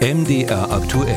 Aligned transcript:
MDR 0.00 0.72
aktuell. 0.72 1.14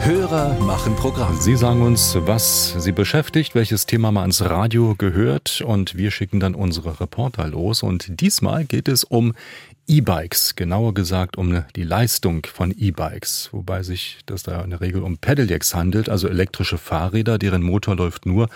Hörer 0.00 0.58
machen 0.60 0.96
Programm. 0.96 1.38
Sie 1.38 1.56
sagen 1.56 1.82
uns, 1.82 2.16
was 2.18 2.74
Sie 2.78 2.92
beschäftigt, 2.92 3.54
welches 3.54 3.84
Thema 3.84 4.10
mal 4.10 4.22
ans 4.22 4.40
Radio 4.40 4.94
gehört 4.96 5.60
und 5.60 5.94
wir 5.98 6.10
schicken 6.10 6.40
dann 6.40 6.54
unsere 6.54 7.00
Reporter 7.00 7.46
los. 7.48 7.82
Und 7.82 8.22
diesmal 8.22 8.64
geht 8.64 8.88
es 8.88 9.04
um 9.04 9.34
E-Bikes, 9.90 10.54
genauer 10.54 10.92
gesagt 10.92 11.38
um 11.38 11.64
die 11.74 11.82
Leistung 11.82 12.46
von 12.46 12.74
E-Bikes, 12.76 13.48
wobei 13.52 13.82
sich 13.82 14.18
das 14.26 14.42
da 14.42 14.60
in 14.60 14.68
der 14.68 14.82
Regel 14.82 15.02
um 15.02 15.16
Pedelecs 15.16 15.74
handelt, 15.74 16.10
also 16.10 16.28
elektrische 16.28 16.76
Fahrräder, 16.76 17.38
deren 17.38 17.62
Motor 17.62 17.96
läuft 17.96 18.26
nur, 18.26 18.50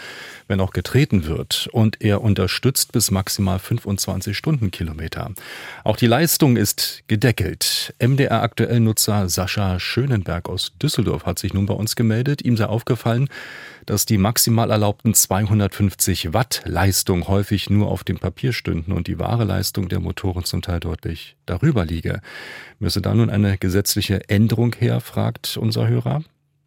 wenn 0.47 0.61
auch 0.61 0.73
getreten 0.73 1.25
wird 1.25 1.71
und 1.73 2.03
er 2.03 2.21
unterstützt 2.21 2.93
bis 2.93 3.11
maximal 3.11 3.59
25 3.59 4.37
Stundenkilometer. 4.37 5.31
Auch 5.85 5.97
die 5.97 6.07
Leistung 6.07 6.59
ist 6.59 7.03
gedeckelt. 7.07 7.95
MDR 7.99 8.43
aktuell 8.43 8.81
Nutzer 8.81 9.31
Sascha 9.31 9.81
Schönenberg 9.81 10.51
aus 10.51 10.73
Düsseldorf 10.83 11.25
hat 11.25 11.39
sich 11.39 11.55
nun 11.55 11.65
bei 11.65 11.75
uns 11.75 11.97
gemeldet. 11.97 12.43
Ihm 12.43 12.59
sei 12.59 12.67
aufgefallen, 12.67 13.31
dass 13.87 14.05
die 14.05 14.19
maximal 14.19 14.71
erlaubten 14.71 15.15
250 15.15 16.35
Watt 16.35 16.61
Leistung 16.67 17.27
häufig 17.27 17.71
nur 17.71 17.89
auf 17.89 18.05
dem 18.05 18.19
Papier 18.19 18.53
stünden 18.53 18.93
und 18.93 19.07
die 19.07 19.19
wahre 19.19 19.45
Leistung 19.45 19.89
der 19.89 19.99
Motoren 19.99 20.45
zum 20.45 20.61
Teil 20.61 20.79
deutlich 20.79 21.22
darüber 21.47 21.85
liege. 21.85 22.21
Müsse 22.79 23.01
da 23.01 23.15
nun 23.15 23.31
eine 23.31 23.59
gesetzliche 23.59 24.29
Änderung 24.29 24.75
her, 24.79 25.01
fragt 25.01 25.57
unser 25.57 25.89
Hörer. 25.89 26.23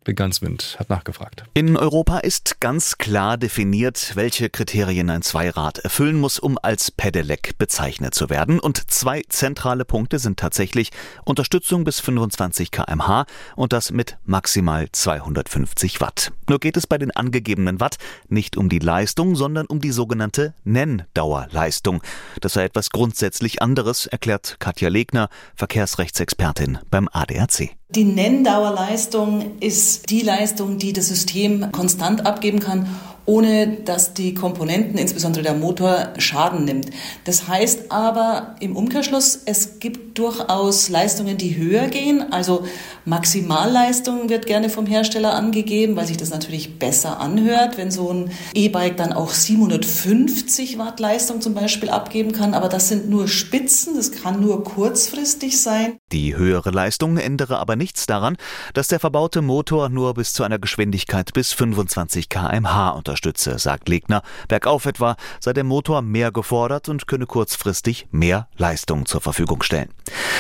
Beganswind 0.06 0.78
hat 0.80 0.90
nachgefragt. 0.90 1.44
In 1.54 1.76
Europa 1.76 2.20
ist 2.20 2.62
ganz 2.62 2.98
klar 2.98 3.38
definiert, 3.38 4.12
welche 4.16 4.50
Kriterien 4.50 5.10
ein 5.10 5.24
Zweirad 5.24 5.80
erfüllen 5.80 6.18
muss, 6.18 6.40
um 6.40 6.58
als 6.62 6.92
Pedelec 6.92 7.58
bezeichnet 7.58 8.14
zu 8.14 8.30
werden. 8.30 8.60
Und 8.60 8.90
zwei 8.90 9.24
zentrale 9.28 9.84
Punkte 9.84 10.20
sind 10.20 10.40
tatsächlich 10.40 10.92
Unterstützung 11.26 11.84
bis 11.84 12.00
25 12.00 12.72
kmh 12.72 13.26
und 13.58 13.74
das 13.74 13.92
mit 13.92 14.18
maximal 14.24 14.88
250 14.90 16.00
Watt. 16.00 16.32
Nur 16.48 16.60
geht 16.60 16.78
es 16.78 16.88
bei 16.88 16.98
den 16.98 17.12
angegebenen 17.12 17.80
Watt 17.80 17.98
nicht 18.30 18.56
um 18.56 18.70
die 18.70 18.80
Leistung, 18.80 19.36
sondern 19.36 19.66
um 19.66 19.82
die 19.82 19.92
sogenannte 19.92 20.54
Nenndauerleistung. 20.64 22.02
Das 22.40 22.54
sei 22.54 22.64
etwas 22.64 22.92
grundsätzlich 22.92 23.62
anderes, 23.62 24.06
erklärt 24.06 24.58
Katja 24.60 24.90
Legner, 24.90 25.30
Verkehrsrechtsexpertin 25.56 26.78
beim 26.92 27.10
ADAC. 27.12 27.76
Die 27.90 28.04
Nenndauerleistung 28.04 29.60
ist 29.60 30.10
die 30.10 30.22
Leistung, 30.22 30.80
die 30.80 30.92
das 30.92 31.08
System 31.08 31.72
konstant 31.72 32.26
abgeben 32.26 32.60
kann 32.60 32.88
ohne 33.26 33.68
dass 33.86 34.14
die 34.14 34.34
Komponenten, 34.34 34.98
insbesondere 34.98 35.44
der 35.44 35.56
Motor, 35.56 36.14
Schaden 36.18 36.66
nimmt. 36.66 36.90
Das 37.24 37.48
heißt 37.48 37.92
aber 37.92 38.56
im 38.60 38.76
Umkehrschluss, 38.76 39.40
es 39.46 39.80
gibt 39.80 40.18
durchaus 40.18 40.90
Leistungen, 40.90 41.38
die 41.38 41.58
höher 41.58 41.88
gehen. 41.88 42.32
Also 42.32 42.66
Maximalleistung 43.06 44.30
wird 44.30 44.46
gerne 44.46 44.70
vom 44.70 44.86
Hersteller 44.86 45.34
angegeben, 45.34 45.96
weil 45.96 46.08
sich 46.08 46.18
das 46.18 46.30
natürlich 46.30 46.80
besser 46.80 47.20
anhört, 47.20 47.78
wenn 47.78 47.92
so 47.92 48.14
ein 48.14 48.32
E-Bike 48.54 48.98
dann 48.98 49.12
auch 49.12 49.32
750 49.32 50.78
Watt 50.78 51.00
Leistung 51.00 51.42
zum 51.42 51.54
Beispiel 51.54 51.90
abgeben 51.90 52.32
kann. 52.32 52.54
Aber 52.54 52.70
das 52.70 52.90
sind 52.90 53.10
nur 53.10 53.28
Spitzen, 53.28 53.96
das 53.96 54.12
kann 54.12 54.40
nur 54.40 54.64
kurzfristig 54.64 55.60
sein. 55.60 55.98
Die 56.12 56.36
höhere 56.36 56.70
Leistung 56.70 57.18
ändere 57.18 57.58
aber 57.58 57.76
nichts 57.76 58.06
daran, 58.06 58.38
dass 58.74 58.88
der 58.88 59.00
verbaute 59.00 59.42
Motor 59.42 59.90
nur 59.90 60.14
bis 60.14 60.34
zu 60.34 60.44
einer 60.44 60.60
Geschwindigkeit 60.60 61.34
bis 61.34 61.52
25 61.52 62.30
kmh 62.30 62.90
unterstützt 62.90 63.15
unterstütze, 63.16 63.58
sagt 63.60 63.88
Legner. 63.88 64.22
Bergauf 64.50 64.86
etwa 64.86 65.16
sei 65.40 65.54
der 65.54 65.64
Motor 65.64 66.02
mehr 66.02 66.32
gefordert 66.32 66.90
und 66.90 67.08
könne 67.08 67.26
kurzfristig 67.26 68.08
mehr 68.12 68.48
Leistung 68.58 69.06
zur 69.06 69.22
Verfügung 69.22 69.64
stellen. 69.64 69.90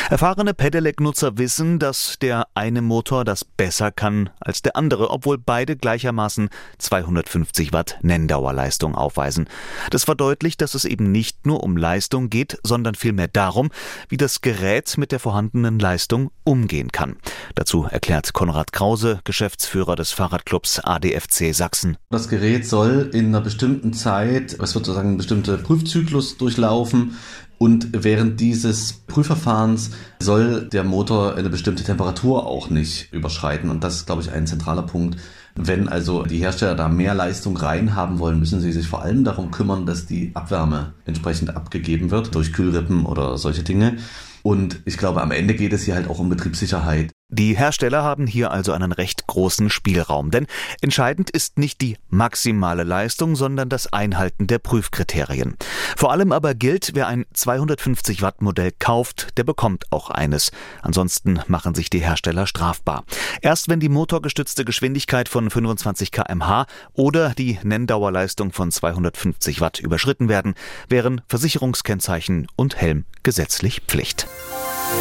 Erfahrene 0.09 0.53
Pedelec-Nutzer 0.53 1.37
wissen, 1.37 1.79
dass 1.79 2.17
der 2.21 2.47
eine 2.53 2.81
Motor 2.81 3.23
das 3.23 3.45
besser 3.45 3.91
kann 3.91 4.29
als 4.39 4.61
der 4.61 4.75
andere, 4.75 5.09
obwohl 5.09 5.37
beide 5.37 5.77
gleichermaßen 5.77 6.49
250 6.77 7.71
Watt 7.71 7.97
Nenndauerleistung 8.01 8.93
aufweisen. 8.93 9.47
Das 9.89 10.03
verdeutlicht, 10.03 10.61
dass 10.61 10.75
es 10.75 10.85
eben 10.85 11.11
nicht 11.11 11.45
nur 11.45 11.63
um 11.63 11.77
Leistung 11.77 12.29
geht, 12.29 12.59
sondern 12.63 12.95
vielmehr 12.95 13.29
darum, 13.29 13.71
wie 14.09 14.17
das 14.17 14.41
Gerät 14.41 14.97
mit 14.97 15.11
der 15.11 15.19
vorhandenen 15.19 15.79
Leistung 15.79 16.29
umgehen 16.43 16.91
kann. 16.91 17.15
Dazu 17.55 17.87
erklärt 17.89 18.33
Konrad 18.33 18.73
Krause, 18.73 19.21
Geschäftsführer 19.23 19.95
des 19.95 20.11
Fahrradclubs 20.11 20.79
ADFC 20.81 21.53
Sachsen. 21.55 21.97
Das 22.09 22.27
Soll 22.69 23.11
in 23.13 23.27
einer 23.27 23.41
bestimmten 23.41 23.93
Zeit, 23.93 24.53
es 24.53 24.59
wird 24.59 24.69
sozusagen 24.69 25.13
ein 25.13 25.17
bestimmter 25.17 25.57
Prüfzyklus 25.57 26.37
durchlaufen, 26.37 27.15
und 27.57 28.03
während 28.03 28.41
dieses 28.41 28.93
Prüfverfahrens 28.93 29.91
soll 30.19 30.67
der 30.67 30.83
Motor 30.83 31.35
eine 31.35 31.49
bestimmte 31.49 31.83
Temperatur 31.83 32.45
auch 32.45 32.69
nicht 32.69 33.13
überschreiten. 33.13 33.69
Und 33.69 33.83
das 33.83 33.95
ist, 33.95 34.05
glaube 34.05 34.21
ich, 34.21 34.31
ein 34.31 34.45
zentraler 34.45 34.81
Punkt. 34.81 35.17
Wenn 35.55 35.87
also 35.87 36.23
die 36.23 36.39
Hersteller 36.39 36.75
da 36.75 36.89
mehr 36.89 37.15
Leistung 37.15 37.55
reinhaben 37.55 38.19
wollen, 38.19 38.39
müssen 38.39 38.59
sie 38.59 38.73
sich 38.73 38.87
vor 38.87 39.03
allem 39.03 39.23
darum 39.23 39.51
kümmern, 39.51 39.85
dass 39.85 40.05
die 40.05 40.31
Abwärme 40.33 40.93
entsprechend 41.05 41.55
abgegeben 41.55 42.11
wird 42.11 42.35
durch 42.35 42.51
Kühlrippen 42.51 43.05
oder 43.05 43.37
solche 43.37 43.63
Dinge. 43.63 43.97
Und 44.43 44.81
ich 44.83 44.97
glaube, 44.97 45.21
am 45.21 45.31
Ende 45.31 45.55
geht 45.55 45.71
es 45.71 45.83
hier 45.83 45.95
halt 45.95 46.09
auch 46.09 46.19
um 46.19 46.27
Betriebssicherheit. 46.27 47.14
Die 47.29 47.57
Hersteller 47.57 48.03
haben 48.03 48.27
hier 48.27 48.51
also 48.51 48.71
einen 48.71 48.91
recht 48.91 49.25
großen 49.25 49.71
Spielraum, 49.71 50.29
denn 50.29 50.45
entscheidend 50.81 51.31
ist 51.31 51.57
nicht 51.57 51.81
die 51.81 51.97
maximale 52.09 52.83
Leistung, 52.83 53.35
sondern 53.35 53.67
das 53.67 53.91
Einhalten 53.91 54.45
der 54.45 54.59
Prüfkriterien. 54.59 55.57
Vor 55.97 56.11
allem 56.11 56.31
aber 56.31 56.53
gilt, 56.53 56.91
wer 56.93 57.07
ein 57.07 57.25
250 57.33 58.21
Watt 58.21 58.43
Modell 58.43 58.71
kauft, 58.77 59.37
der 59.37 59.43
bekommt 59.43 59.91
auch 59.91 60.11
eines. 60.11 60.51
Ansonsten 60.83 61.41
machen 61.47 61.73
sich 61.73 61.89
die 61.89 61.99
Hersteller 61.99 62.45
strafbar. 62.45 63.05
Erst 63.41 63.69
wenn 63.69 63.79
die 63.79 63.89
motorgestützte 63.89 64.63
Geschwindigkeit 64.63 65.27
von 65.27 65.49
25 65.49 66.11
kmh 66.11 66.67
oder 66.93 67.31
die 67.31 67.57
Nenndauerleistung 67.63 68.53
von 68.53 68.71
250 68.71 69.61
Watt 69.61 69.79
überschritten 69.79 70.29
werden, 70.29 70.53
wären 70.89 71.21
Versicherungskennzeichen 71.27 72.45
und 72.55 72.75
Helm 72.75 73.05
gesetzlich 73.23 73.81
Pflicht. 73.87 74.27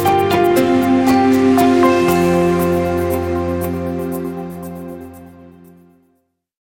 Musik 0.03 0.54